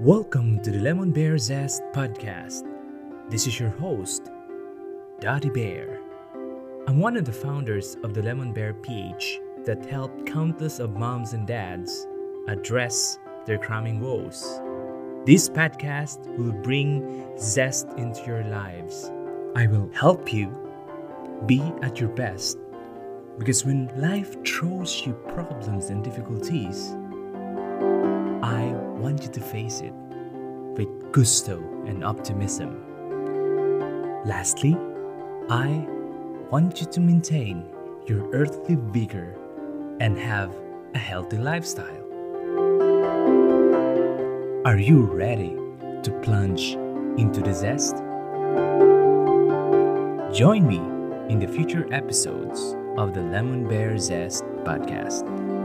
Welcome 0.00 0.60
to 0.60 0.70
the 0.70 0.78
Lemonbear 0.78 1.38
Zest 1.38 1.82
podcast. 1.94 2.64
This 3.30 3.46
is 3.46 3.58
your 3.58 3.70
host, 3.70 4.30
Dottie 5.20 5.48
Bear. 5.48 6.00
I'm 6.86 7.00
one 7.00 7.16
of 7.16 7.24
the 7.24 7.32
founders 7.32 7.96
of 8.04 8.12
the 8.12 8.20
Lemonbear 8.20 8.74
PH 8.82 9.40
that 9.64 9.86
helped 9.86 10.26
countless 10.26 10.80
of 10.80 10.98
moms 10.98 11.32
and 11.32 11.46
dads 11.46 12.06
address 12.46 13.18
their 13.46 13.56
cramming 13.56 13.98
woes. 13.98 14.60
This 15.24 15.48
podcast 15.48 16.26
will 16.36 16.52
bring 16.52 17.32
zest 17.38 17.88
into 17.96 18.22
your 18.26 18.44
lives. 18.44 19.10
I 19.54 19.66
will 19.66 19.90
help 19.94 20.30
you 20.30 20.50
be 21.46 21.62
at 21.80 22.00
your 22.00 22.10
best 22.10 22.58
because 23.38 23.64
when 23.64 23.90
life 23.96 24.36
throws 24.44 25.06
you 25.06 25.14
problems 25.14 25.88
and 25.88 26.04
difficulties, 26.04 26.94
to 29.36 29.42
face 29.42 29.82
it 29.82 29.92
with 30.78 31.12
gusto 31.12 31.58
and 31.86 32.02
optimism. 32.02 32.72
Lastly, 34.24 34.74
I 35.50 35.86
want 36.50 36.80
you 36.80 36.86
to 36.86 37.00
maintain 37.00 37.68
your 38.06 38.30
earthly 38.32 38.76
vigor 38.76 39.36
and 40.00 40.18
have 40.18 40.56
a 40.94 40.98
healthy 40.98 41.36
lifestyle. 41.36 42.04
Are 44.64 44.78
you 44.78 45.04
ready 45.04 45.54
to 46.02 46.20
plunge 46.22 46.72
into 47.20 47.42
the 47.42 47.52
zest? 47.52 47.96
Join 50.34 50.66
me 50.66 50.80
in 51.30 51.38
the 51.38 51.46
future 51.46 51.86
episodes 51.92 52.74
of 52.96 53.12
the 53.12 53.20
Lemonbear 53.20 53.98
Zest 53.98 54.44
podcast. 54.64 55.55